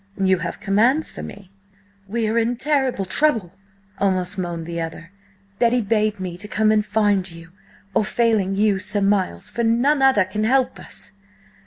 "You 0.19 0.39
have 0.39 0.59
commands 0.59 1.11
for 1.11 1.21
me?" 1.21 1.51
"We 2.07 2.27
are 2.27 2.39
in 2.39 2.55
terrible 2.55 3.05
trouble," 3.05 3.51
almost 3.99 4.35
moaned 4.35 4.65
the 4.65 4.81
other. 4.81 5.11
"Betty 5.59 5.79
bade 5.79 6.19
me 6.19 6.39
come 6.39 6.71
to 6.71 6.81
find 6.81 7.29
you, 7.29 7.51
or 7.93 8.03
failing 8.03 8.55
you, 8.55 8.79
Sir 8.79 9.01
Miles, 9.01 9.51
for 9.51 9.63
none 9.63 10.01
other 10.01 10.25
can 10.25 10.43
help 10.43 10.79
us!" 10.79 11.11